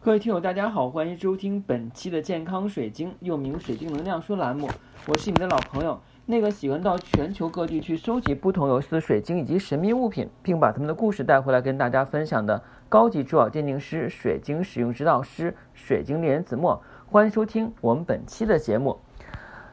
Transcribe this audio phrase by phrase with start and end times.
[0.00, 4.68] 各位听友，大家好，欢迎收听本期的健康水晶，又名水晶能量说栏目。
[5.08, 16.80] 我是你们的老朋友，那个喜欢到全球各地去收集不同游戏的水晶以及神秘物品，并把他们的故事带回来跟大家分享的高级珠宝鉴定师、水晶使用指导师、水晶猎人子墨。
[17.08, 19.00] 欢迎收听我们本期的节目。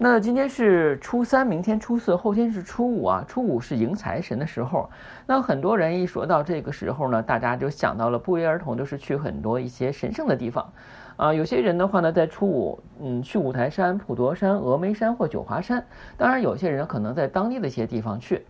[0.00, 3.24] 那今天是初三，明天初四，后天是初五啊。
[3.26, 4.88] 初五是迎财神的时候。
[5.26, 10.72] 那很多人一说到这个时候呢，大家就想到了不约而同就是去很多一些神圣的地方。
[11.16, 15.84] 啊，有些人的话呢，在初五，嗯，去五台山、普陀山、峨眉山或九华山。
[16.16, 18.46] 当然，有些人可能在当地的一些地方去。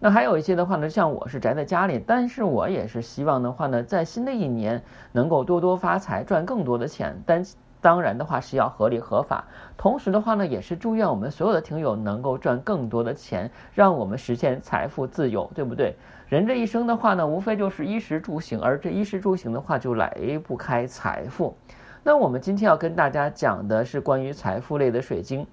[0.00, 7.14] 那还有一些的话呢，像我是宅在家里，但是我也是希望的话呢，在新的一年能够多多发财，赚更多的钱。
[7.26, 7.44] 但
[7.80, 9.44] 当然的话是要合理合法，
[9.76, 15.94] 同时的话呢，也是祝愿我们所有的听友能够赚更多的钱，让我们实现财富自由，对不对？
[16.28, 21.56] 人这一生的话呢，无非就是衣食住行，而这衣食住行的话就离不开财富。
[22.02, 25.46] 那我们今天要跟大家讲的是关于财富类的水晶，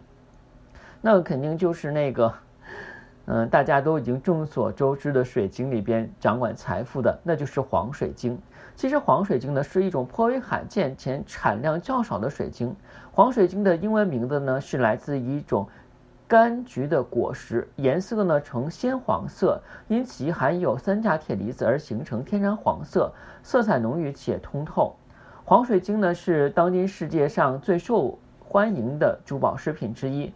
[1.02, 2.33] 那肯定就是那个，
[3.25, 8.39] 嗯，大家都已经众所周知的水晶里边掌管财富的，那就是黄水晶。
[8.76, 12.76] 其实黄水晶呢是一种颇为罕见且产量较少的水晶。
[13.12, 15.68] 黄水晶的英文名字呢是来自一种
[16.28, 24.96] 柑橘的果实，颜色呢呈鲜黄色，因其含有三价铁离子而形成天然黄色，色彩浓郁且通透。
[25.46, 30.34] 黄水晶呢是当今世界上最受欢迎的珠宝饰品之一。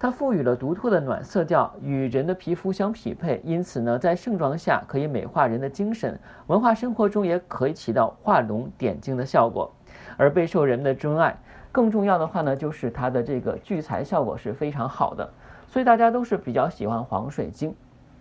[0.00, 9.68] 它赋予了独特的暖色调，与人的皮肤相匹配，因此呢，在盛装下可以美化人的精神，文化生活中也可以起到画龙点睛的效果，
[10.16, 11.36] 而备受人们的钟爱。
[11.72, 15.28] 更重要的话呢，就是它的这个聚财效果是非常好的，
[15.66, 17.74] 所以大家都是比较喜欢黄水晶。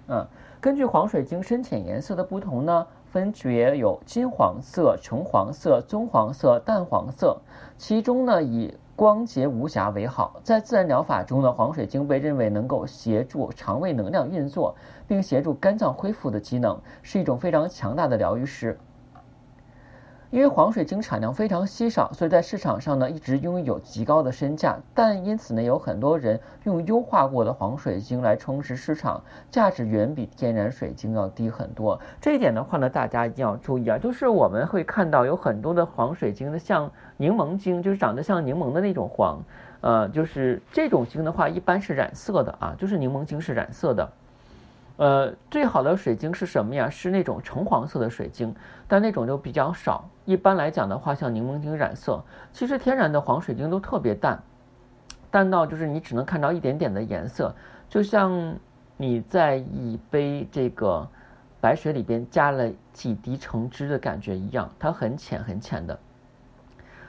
[0.07, 0.25] 嗯，
[0.59, 7.37] 根据黄水晶深浅颜色的不同呢，分别有金黄色、橙黄色、棕黄色、淡黄色，
[7.77, 8.73] 其中呢以。
[8.97, 14.75] 光洁无瑕为好，在自然疗法中呢，黄水晶被认为能够协助肠胃能量运作，
[15.07, 18.75] 并协助肝脏恢复的机能，是一种非常强大的疗愈师。
[20.29, 24.77] 因为黄水晶产量非常稀少，所以在市场上呢一直拥有极高的身价。
[24.93, 31.99] 但因此呢，有很多人用优化过的黄水晶来充实市场，价值远比天然水晶要低很多。
[32.19, 33.97] 这一点的话呢，大家一定要注意啊！
[33.97, 39.41] 就是我们会看到有很多的黄水晶的，像柠檬晶，就是长得像柠檬的那种黄，
[39.79, 44.09] 呃，就是这种晶的话，一般是染色的啊，就是柠檬晶是染色的。
[44.97, 46.89] 呃，最好的水晶是什么呀？
[46.89, 48.53] 是那种橙黄色的水晶，
[48.87, 50.09] 但那种就比较少。
[50.25, 54.41] 一般来讲的话，像柠檬晶染色，其实天然的黄水晶都特别淡，
[55.29, 57.55] 淡到就是你只能看到一点点的颜色，
[57.87, 58.55] 就像
[58.97, 61.07] 你在一杯这个
[61.61, 65.97] 白水里边加了几滴橙汁的感觉一样，它很浅很浅的。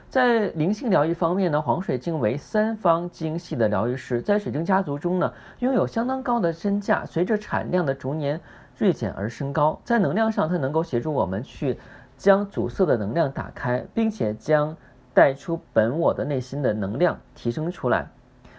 [0.09, 7.05] 在灵性疗愈方面呢，黄水晶为三方精细的疗愈师，在水晶家族中呢，拥有相当高的身价。
[7.05, 8.41] 随着产量的逐年
[8.75, 11.77] 锐减而升高，在能量上，它能够协助我们去
[12.17, 14.75] 将阻塞的能量打开，并且将
[15.13, 18.09] 带出本我的内心的能量提升出来。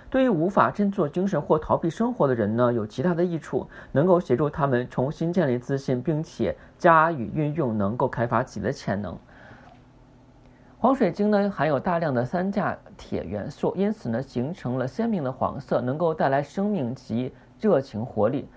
[0.09, 9.19] 对于无法振作精神或逃避生活的人呢，有极大的益处，能够协助他们重新建立自信，并且加以运用，能够开发自己的潜能。
[10.83, 17.31] 黄水晶呢含有大量的三价铁元素，因此呢形成了鲜明的黄色，能够带来生命及
[17.61, 18.49] 热情活力，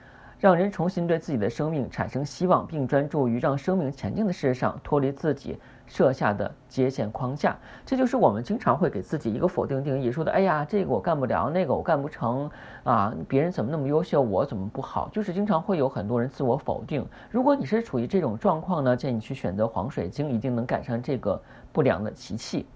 [0.43, 7.57] 让人重新对自己的生命产生希望，并专注于让生命前进的事上，脱离自己设下的接线框架。
[7.85, 12.51] 这就是我们经常会给自己一个否定定义，说的哎呀这个我干不了，那个我干不成
[12.83, 15.07] 啊，别人怎么那么优秀，我怎么不好？
[15.13, 17.07] 就是经常会有很多人自我否定。
[17.31, 21.41] 如果你是处于这种状况呢，建议你去选择黄水晶，一定能赶上这个。
[21.71, 22.67] 不良的习气，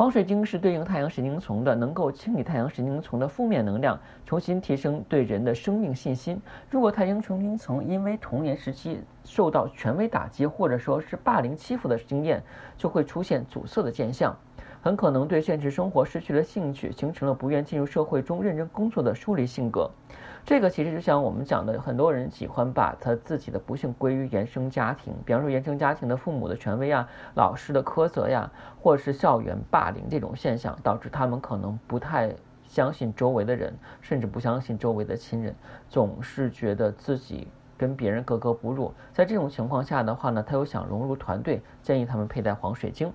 [0.00, 6.40] 黄水晶是对应太阳神经丛的，能够清理太阳神经丛的负面能量，重新提升对人的生命信心。
[6.70, 12.42] 如果太阳神经丛因为童年时期受到权威打击，或者说是霸凌欺负的经验，
[12.78, 14.34] 就会出现阻塞的现象。
[14.82, 19.90] 很可能对现实生活失去了兴趣，形成了不愿进入社会中认真工作的疏离性格。
[20.42, 27.06] 这个其实就像我们讲的，很多人喜欢把他自己的不幸归于原生家庭，比方说原生家庭的父母的权威啊、
[27.36, 28.50] 老师的苛责呀，
[28.80, 32.34] 或是校园霸凌这种现象，导致他们可能不太
[32.66, 35.54] 相信周围的人，甚至不相信周围的亲人，
[35.90, 38.94] 总是觉得自己跟别人格格不入。
[39.12, 43.12] 在这种情况下的话呢，他又想融入团队，建议他们佩戴黄水晶。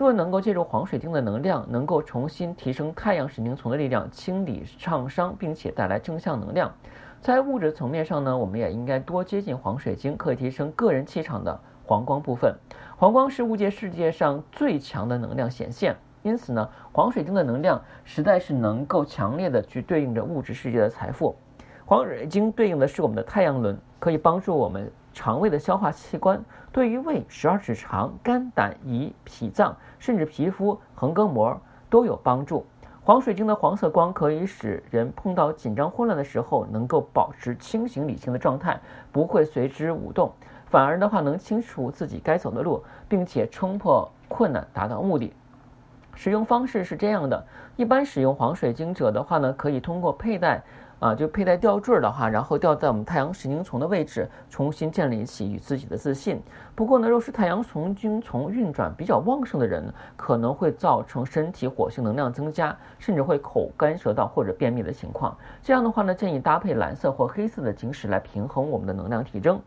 [0.00, 6.72] 若能够借助黄水晶的能量，能够重新提升太阳神经丛的力量，清理创伤，并且带来正向能量。
[7.20, 12.54] 在物质层面上呢，我们也应该多接近黄水晶，可以提升个人气场的黄光部分。
[12.96, 21.36] 黄光是物界世界上最强的能量显现，因此呢，黄水晶的能量实在是能够强烈的去对应着物质世界的财富。
[21.84, 32.64] 黄水晶对应的是我们的太阳轮，可以帮助我们肠胃的消化器官，对于胃、十二指肠、肝胆胰、脾脏，甚至皮肤、横膈膜都有帮助。
[33.04, 38.80] 黄水晶的黄色光可以使人碰到紧张混乱的时候，能够保持清醒理性的状态，
[39.12, 40.32] 不会随之舞动，
[40.64, 45.34] 反而的话能清楚自己该走的路，并且冲破困难，达到目的。
[46.14, 47.46] 使用方式是这样的：
[47.76, 50.62] 一般使用黄水晶者的话呢，可以通过佩戴。
[51.00, 56.42] 啊，就佩戴吊坠的话，然后吊在我们太阳神经丛的位置，重新建立起与自己的自信。
[56.74, 65.34] 不过呢，若是太阳神经丛运转比较旺盛的人，可能会造成身体火星能量增加，甚至会口干舌燥或者便秘的情况。
[65.62, 69.58] 这样的话呢，建议搭配蓝色或黑色的晶石来平衡我们的能量体征。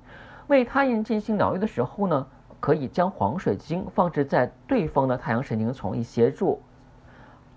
[0.46, 2.28] 为他人进行疗愈的时候呢，
[2.60, 6.62] 可以将黄水晶放置在对方的太阳神经丛，以协助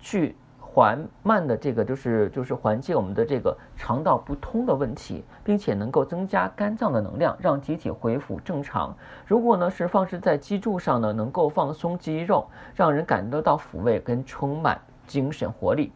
[0.01, 0.35] 去。
[0.77, 8.95] 缓慢的这个就是就是缓解我们的这个肠道不通的问题，并且能够增加肝脏的能量，让机体恢复正常。
[9.25, 15.91] 如果呢是放置在脊柱上呢，能够放松肌肉，让人感得到抚慰跟充满精神活力。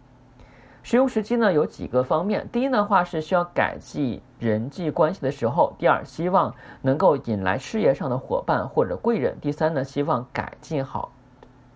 [0.83, 11.12] 使用时机呢有几个方面，第一的话是需要改进人际关系的时候；第二，希望能够引来事业上的伙伴或者贵人；第三呢，希望改进好。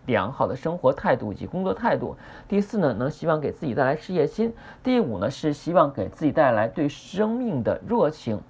[0.06, 2.16] 良好的生活态度以及工作态度。
[2.46, 4.52] 第四呢，能希望给自己带来事业心。
[4.82, 8.40] 第五呢，是希望给自己带来对生命的热情。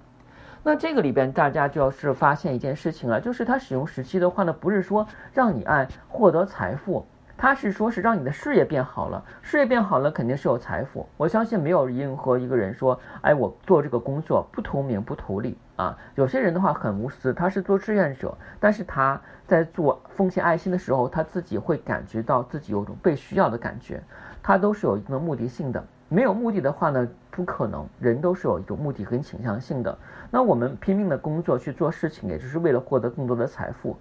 [0.63, 7.05] 那这个里边，大家就要是发现一件事情了，就是它使用时期的话呢，不是说让你爱获得财富。
[7.37, 11.05] 他是说，是让你的事业变好了，事业变好了，肯定是有财富。
[11.17, 15.97] 我相信没有任何一个人说，哎，我做这个工作不图名不图利啊。
[16.15, 24.01] 有些人的话很无私，他是做志愿者，但是他在做奉献爱心的时候，他自己会感觉到自己有种被需要的感觉。
[24.41, 27.87] 他都是有一定的目的性的，没有目的的话呢，不可能。
[27.99, 29.97] 人都是有一种目的跟倾向性的。
[30.29, 33.97] 那我们拼命的工作去做事情，也就是为了获得更多的财富。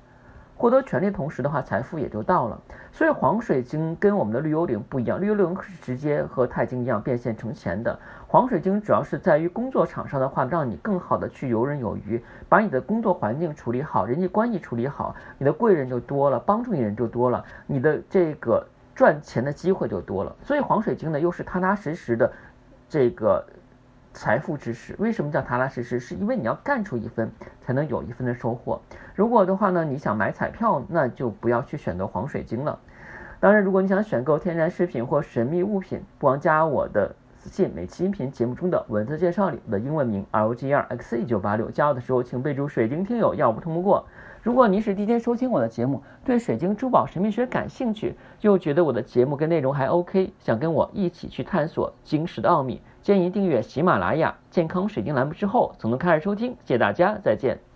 [0.56, 2.60] 获得权利同时的话，财富也就到了。
[2.92, 7.98] 所以黄水晶跟我们的绿幽灵不一样，绿幽灵是直接和钛晶一样变现成钱的。
[8.28, 18.64] 黄水晶主要是在于工作场上的话，让你更好的去游刃有余，把你的工作环境处理好，人际关系处理好，你的贵人就多了，帮助你人就多了，你的这个
[18.94, 20.34] 赚钱的机会就多了。
[20.42, 22.32] 所以黄水晶呢，又是踏踏实实的
[22.88, 23.44] 这个。
[24.14, 25.98] 财富知识，为什么叫踏踏实实？
[25.98, 27.30] 是因为你要干出一分，
[27.60, 28.80] 才能有一分的收获。
[29.14, 32.78] 如果的话呢，你想买彩票，那就不要去选择黄水晶了。
[33.40, 37.14] 当然，如果你想选购天然饰品或神秘物品，不妨加我的
[37.44, 41.70] 私信，每期音频节目中的文字介绍里的英文名 R O G R X 一九八六。
[41.70, 44.06] 加我的时候，请备注“水晶听友”，要不通不过。
[44.42, 52.80] 如果您是第一天收听我的节目，对水晶珠宝神秘学感兴趣，又觉得我的节目跟内容还 OK，想跟我一起去探索晶石的奥秘。
[53.02, 56.52] 建议订阅喜马拉雅健康水晶栏目之后，总能开始收听。
[56.64, 57.73] 谢谢大家，再见。